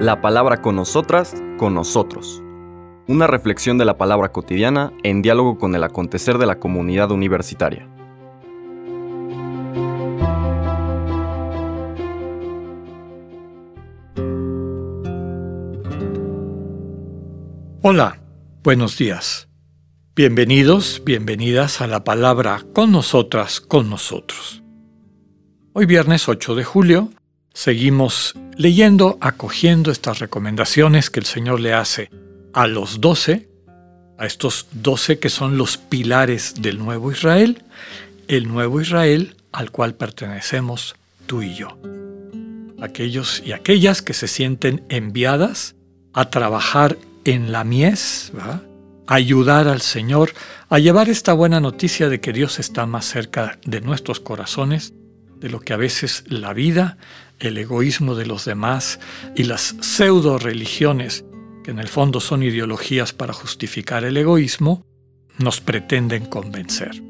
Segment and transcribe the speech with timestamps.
[0.00, 2.42] La palabra con nosotras, con nosotros.
[3.06, 7.88] Una reflexión de la palabra cotidiana en diálogo con el acontecer de la comunidad universitaria.
[17.86, 18.22] Hola,
[18.62, 19.48] buenos días.
[20.16, 24.62] Bienvenidos, bienvenidas a la palabra con nosotras, con nosotros.
[25.74, 27.10] Hoy viernes 8 de julio
[27.54, 32.10] seguimos leyendo, acogiendo estas recomendaciones que el Señor le hace
[32.52, 33.48] a los doce,
[34.18, 37.62] a estos doce que son los pilares del nuevo Israel,
[38.28, 41.78] el nuevo Israel al cual pertenecemos tú y yo.
[42.82, 45.76] Aquellos y aquellas que se sienten enviadas
[46.12, 48.32] a trabajar en la mies,
[49.06, 50.32] ayudar al Señor
[50.68, 54.92] a llevar esta buena noticia de que Dios está más cerca de nuestros corazones
[55.36, 56.96] de lo que a veces la vida,
[57.46, 59.00] el egoísmo de los demás
[59.34, 61.24] y las pseudo religiones,
[61.62, 64.84] que en el fondo son ideologías para justificar el egoísmo,
[65.38, 67.02] nos pretenden convencer.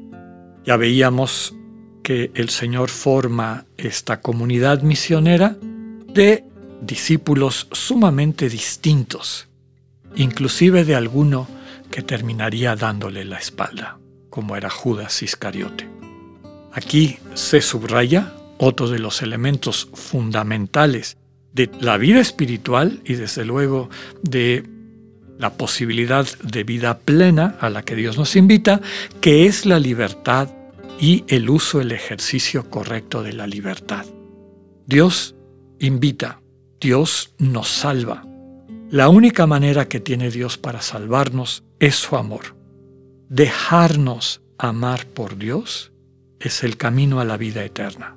[0.65, 1.53] Ya veíamos
[2.03, 5.57] que el Señor forma esta comunidad misionera
[6.13, 6.43] de
[6.81, 9.47] discípulos sumamente distintos,
[10.15, 11.47] inclusive de alguno
[11.91, 13.97] que terminaría dándole la espalda,
[14.29, 15.87] como era Judas Iscariote.
[16.71, 21.17] Aquí se subraya otro de los elementos fundamentales
[21.53, 23.89] de la vida espiritual y desde luego
[24.21, 24.63] de
[25.37, 28.81] la posibilidad de vida plena a la que Dios nos invita,
[29.21, 30.49] que es la libertad
[30.99, 34.05] y el uso, el ejercicio correcto de la libertad.
[34.85, 35.35] Dios
[35.79, 36.41] invita,
[36.79, 38.25] Dios nos salva,
[38.89, 42.55] la única manera que tiene Dios para salvarnos es su amor.
[43.29, 45.91] Dejarnos amar por Dios
[46.39, 48.15] es el camino a la vida eterna.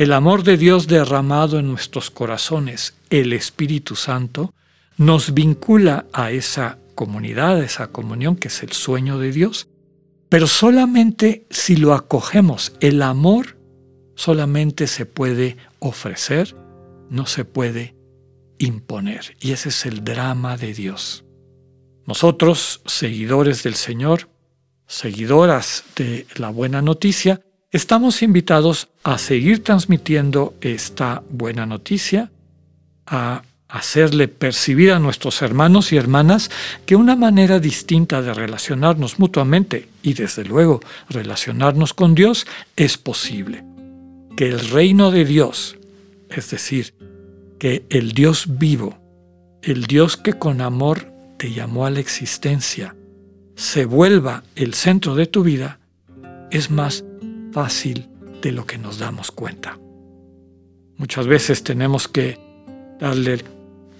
[0.00, 4.54] El amor de Dios derramado en nuestros corazones, el Espíritu Santo,
[4.96, 9.68] nos vincula a esa comunidad, a esa comunión que es el sueño de Dios,
[10.30, 12.72] pero solamente si lo acogemos.
[12.80, 13.58] El amor
[14.14, 16.56] solamente se puede ofrecer,
[17.10, 17.94] no se puede
[18.56, 19.36] imponer.
[19.38, 21.26] Y ese es el drama de Dios.
[22.06, 24.30] Nosotros, seguidores del Señor,
[24.86, 32.30] seguidoras de la buena noticia, estamos invitados a seguir transmitiendo esta buena noticia,
[33.06, 36.50] a hacerle percibir a nuestros hermanos y hermanas
[36.86, 43.64] que una manera distinta de relacionarnos mutuamente y desde luego relacionarnos con Dios es posible.
[44.36, 45.76] Que el reino de Dios,
[46.30, 46.94] es decir,
[47.58, 48.98] que el Dios vivo,
[49.62, 52.96] el Dios que con amor te llamó a la existencia,
[53.54, 55.78] se vuelva el centro de tu vida,
[56.50, 57.04] es más
[57.52, 58.08] fácil
[58.42, 59.78] de lo que nos damos cuenta.
[60.96, 62.38] Muchas veces tenemos que
[63.00, 63.42] darle,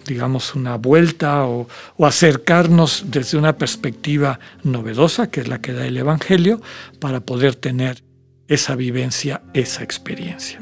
[0.07, 1.67] digamos, una vuelta o,
[1.99, 6.61] acercarnos desde una perspectiva novedosa, que es la que da el Evangelio,
[6.99, 8.03] para poder tener
[8.49, 10.61] esa vivencia, esa experiencia.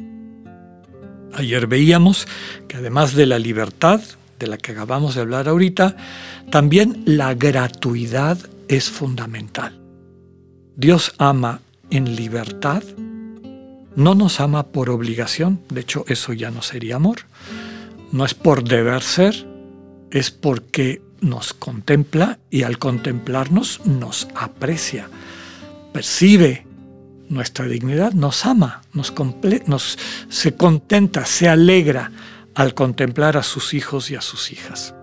[1.34, 2.27] Ayer veíamos
[2.69, 4.00] que además de la libertad,
[4.38, 5.97] de la que acabamos de hablar ahorita,
[6.50, 8.38] también la gratuidad
[8.69, 9.78] es fundamental.
[10.77, 11.60] Dios ama
[11.91, 12.82] en libertad,
[13.97, 17.21] no nos ama por obligación, de hecho eso ya no sería amor,
[18.12, 19.47] no es por deber ser,
[20.10, 25.09] es porque nos contempla y al contemplarnos nos aprecia,
[25.93, 26.65] percibe
[27.28, 29.12] nuestra dignidad, nos ama, nos,
[29.66, 29.98] nos
[30.28, 32.12] se contenta, se alegra
[32.54, 34.94] al contemplar a sus hijos y a sus hijas.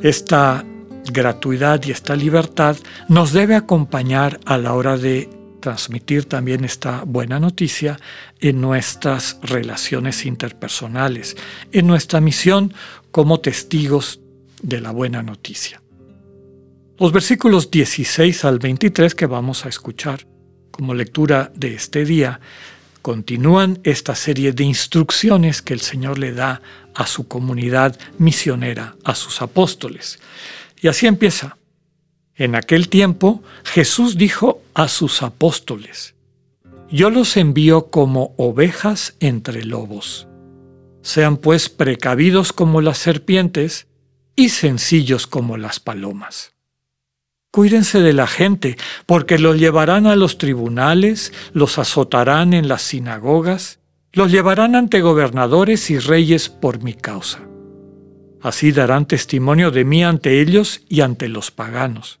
[0.00, 0.64] Esta
[1.12, 2.76] gratuidad y esta libertad
[3.08, 5.28] nos debe acompañar a la hora de
[5.68, 8.00] transmitir también esta buena noticia
[8.40, 11.36] en nuestras relaciones interpersonales,
[11.72, 12.72] en nuestra misión
[13.10, 14.18] como testigos
[14.62, 15.82] de la buena noticia.
[16.98, 20.26] Los versículos 16 al 23 que vamos a escuchar
[20.70, 22.40] como lectura de este día,
[23.02, 26.62] continúan esta serie de instrucciones que el Señor le da
[26.94, 30.18] a su comunidad misionera, a sus apóstoles.
[30.80, 31.57] Y así empieza.
[32.38, 36.14] En aquel tiempo Jesús dijo a sus apóstoles,
[36.88, 40.28] Yo los envío como ovejas entre lobos.
[41.02, 43.88] Sean pues precavidos como las serpientes
[44.36, 46.52] y sencillos como las palomas.
[47.50, 48.76] Cuídense de la gente,
[49.06, 53.80] porque los llevarán a los tribunales, los azotarán en las sinagogas,
[54.12, 57.40] los llevarán ante gobernadores y reyes por mi causa.
[58.40, 62.20] Así darán testimonio de mí ante ellos y ante los paganos.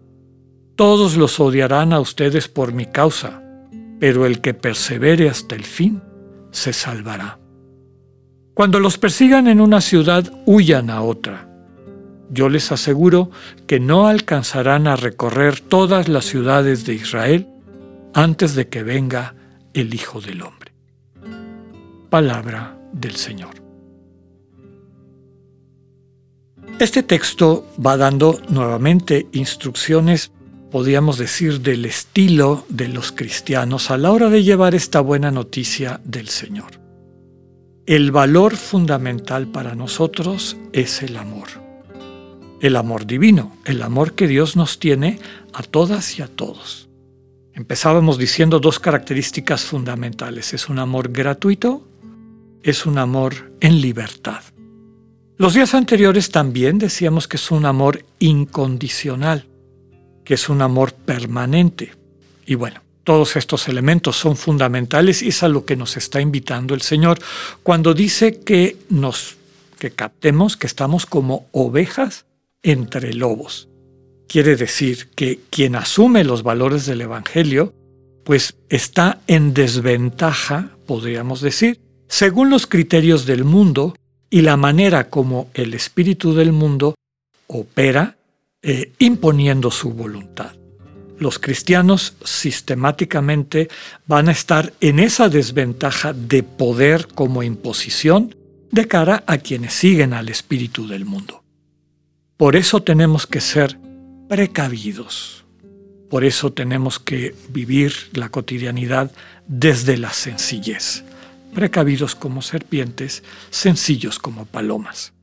[0.81, 3.43] Todos los odiarán a ustedes por mi causa,
[3.99, 6.01] pero el que persevere hasta el fin
[6.49, 7.37] se salvará.
[8.55, 11.47] Cuando los persigan en una ciudad, huyan a otra.
[12.31, 13.29] Yo les aseguro
[13.67, 17.47] que no alcanzarán a recorrer todas las ciudades de Israel
[18.15, 19.35] antes de que venga
[19.75, 20.71] el Hijo del Hombre.
[22.09, 23.53] Palabra del Señor.
[26.79, 30.31] Este texto va dando nuevamente instrucciones,
[30.71, 35.99] podríamos decir, del estilo de los cristianos a la hora de llevar esta buena noticia
[36.05, 36.79] del Señor.
[37.85, 41.49] El valor fundamental para nosotros es el amor.
[42.61, 45.19] El amor divino, el amor que Dios nos tiene
[45.51, 46.87] a todas y a todos.
[47.53, 50.53] Empezábamos diciendo dos características fundamentales.
[50.53, 51.85] Es un amor gratuito,
[52.63, 54.41] es un amor en libertad.
[55.37, 59.47] Los días anteriores también decíamos que es un amor incondicional,
[60.33, 61.93] es un amor permanente.
[62.45, 66.73] Y bueno, todos estos elementos son fundamentales y es a lo que nos está invitando
[66.73, 67.19] el Señor
[67.63, 69.37] cuando dice que nos
[69.79, 72.25] que captemos que estamos como ovejas
[72.61, 73.67] entre lobos.
[74.27, 77.73] Quiere decir que quien asume los valores del evangelio
[78.23, 83.95] pues está en desventaja, podríamos decir, según los criterios del mundo
[84.29, 86.93] y la manera como el espíritu del mundo
[87.47, 88.17] opera
[88.61, 90.53] eh, imponiendo su voluntad
[91.21, 93.69] los cristianos sistemáticamente
[94.07, 98.35] van a estar en esa desventaja de poder como imposición
[98.71, 101.43] de cara a quienes siguen al espíritu del mundo.
[102.37, 103.77] Por eso tenemos que ser
[104.29, 105.45] precavidos.
[106.09, 109.11] Por eso tenemos que vivir la cotidianidad
[109.47, 111.03] desde la sencillez.
[111.53, 115.13] Precavidos como serpientes, sencillos como palomas.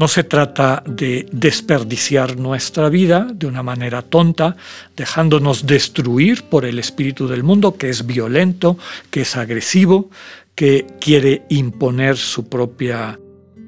[0.00, 4.56] No se trata de desperdiciar nuestra vida de una manera tonta,
[4.96, 8.78] dejándonos destruir por el espíritu del mundo, que es violento,
[9.10, 10.08] que es agresivo,
[10.54, 13.20] que quiere imponer su, propia,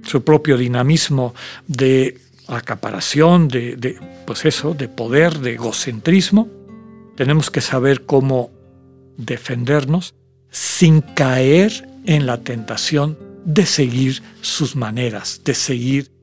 [0.04, 1.34] su propio dinamismo
[1.66, 2.18] de
[2.48, 6.48] acaparación, de, pues eso, de poder, de egocentrismo.
[7.14, 8.50] Tenemos que saber cómo
[9.18, 10.14] defendernos
[10.48, 16.21] sin caer en la tentación de seguir sus maneras, de seguir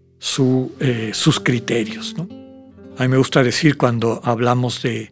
[0.80, 2.16] eh, sus criterios.
[2.98, 5.12] A mí me gusta decir cuando hablamos de,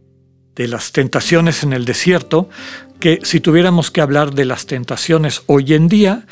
[0.55, 2.49] de las tentaciones en el desierto,
[2.99, 6.25] que si tuviéramos que hablar de las tentaciones hoy en día,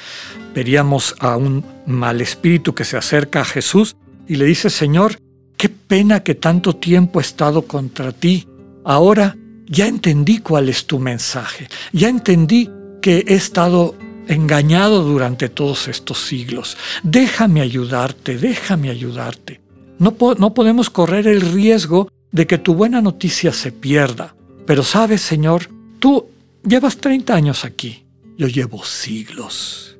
[0.54, 3.96] veríamos a un mal espíritu que se acerca a Jesús
[4.28, 5.20] y le dice, Señor,
[5.58, 8.48] qué pena que tanto tiempo he estado contra ti.
[8.84, 9.36] Ahora
[9.68, 12.70] ya entendí cuál es tu mensaje, ya entendí
[13.02, 13.96] que he estado
[14.28, 16.78] engañado durante todos estos siglos.
[17.04, 19.62] Déjame ayudarte, déjame ayudarte.
[20.00, 24.36] No, no podemos correr el riesgo de que tu buena noticia se pierda.
[24.66, 25.70] Pero sabes, Señor,
[26.00, 26.28] tú
[26.64, 28.06] llevas 30 años aquí.
[28.38, 29.98] Yo llevo siglos.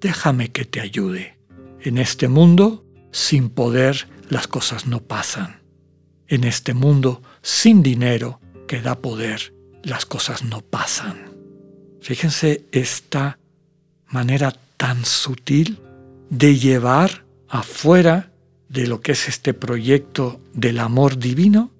[0.00, 1.38] Déjame que te ayude.
[1.80, 5.62] En este mundo, sin poder, las cosas no pasan.
[6.28, 11.32] En este mundo, sin dinero que da poder, las cosas no pasan.
[12.00, 13.38] Fíjense esta
[14.12, 15.78] manera tan sutil
[16.30, 18.30] de llevar afuera
[18.68, 21.70] de lo que es este proyecto del amor divino,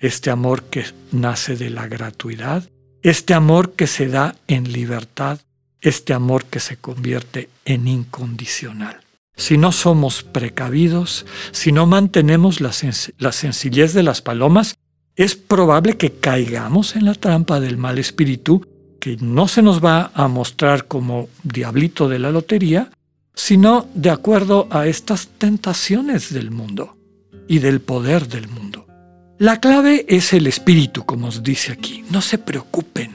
[0.00, 2.68] este amor que nace de la gratuidad,
[3.02, 5.40] este amor que se da en libertad,
[5.80, 9.00] este amor que se convierte en incondicional.
[9.36, 12.72] Si no somos precavidos, si no mantenemos la,
[13.18, 14.76] la sencillez de las palomas,
[15.16, 18.66] es probable que caigamos en la trampa del mal espíritu
[19.04, 22.90] que no se nos va a mostrar como diablito de la lotería,
[23.34, 26.96] sino de acuerdo a estas tentaciones del mundo
[27.46, 28.86] y del poder del mundo.
[29.38, 32.02] La clave es el espíritu, como os dice aquí.
[32.10, 33.10] No se preocupen,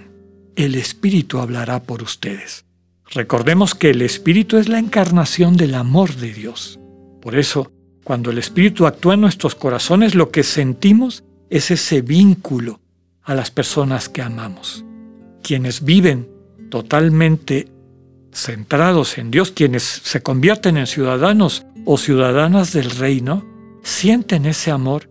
[0.56, 2.66] el espíritu hablará por ustedes.
[3.10, 6.80] Recordemos que el espíritu es la encarnación del amor de Dios.
[7.20, 7.72] Por eso,
[8.04, 12.80] cuando el espíritu actúa en nuestros corazones, lo que sentimos es ese vínculo
[13.24, 14.86] a las personas que amamos
[15.42, 16.30] quienes viven
[16.70, 17.68] totalmente
[18.32, 23.46] centrados en Dios, quienes se convierten en ciudadanos o ciudadanas del reino,
[23.84, 25.10] sienten ese amor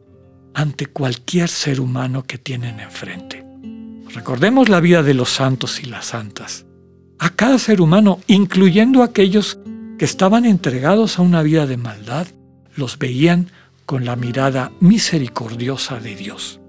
[0.55, 3.45] ante cualquier ser humano que tienen enfrente.
[4.15, 6.67] Recordemos la vida de los santos y las santas.
[7.19, 9.59] A cada ser humano, incluyendo aquellos
[9.99, 12.29] que estaban entregados a una vida de maldad,
[12.77, 13.51] los veían
[13.87, 16.61] con la mirada misericordiosa de Dios.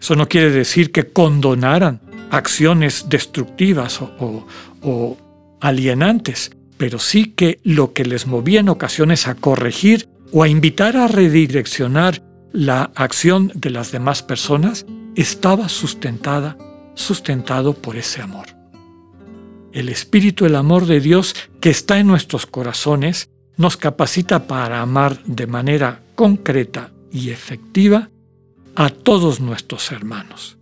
[0.00, 5.16] Eso no quiere decir que condonaran acciones destructivas o,
[5.60, 10.96] alienantes, pero sí que lo que les movía en ocasiones a corregir o a invitar
[10.96, 12.22] a redireccionar
[12.52, 16.56] la acción de las demás personas estaba sustentada,
[16.94, 18.46] sustentado por ese amor.
[19.72, 25.22] El espíritu, el amor de Dios que está en nuestros corazones, nos capacita para amar
[25.24, 28.08] de manera concreta y efectiva
[28.74, 30.59] a todos nuestros hermanos.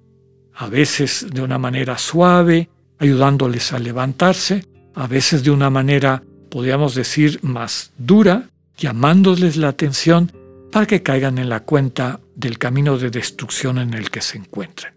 [0.60, 6.96] A veces de una manera suave, ayudándoles a levantarse, a veces de una manera, podríamos
[6.96, 10.32] decir, más dura, llamándoles la atención
[10.72, 14.94] para que caigan en la cuenta del camino de destrucción en el que se encuentran.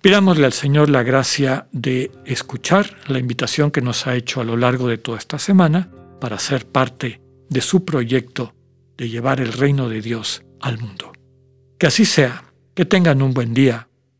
[0.00, 4.56] Pidámosle al Señor la gracia de escuchar la invitación que nos ha hecho a lo
[4.56, 5.90] largo de toda esta semana
[6.20, 8.54] para ser parte de su proyecto
[8.96, 11.12] de llevar el reino de Dios al mundo.
[11.78, 13.88] Que así sea, que tengan un buen día,